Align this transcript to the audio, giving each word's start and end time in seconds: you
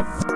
you 0.00 0.29